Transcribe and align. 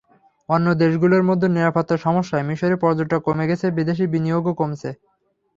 অন্য 0.49 0.67
দেশগুলোর 0.81 1.23
মধ্যে 1.29 1.47
নিরাপত্তার 1.49 2.03
সমস্যায় 2.05 2.47
মিসরে 2.49 2.75
পর্যটক 2.83 3.21
কমে 3.27 3.45
গেছে, 3.49 3.65
বিদেশি 3.77 4.05
বিনিয়োগও 4.13 4.53
কমেছে। 4.59 4.89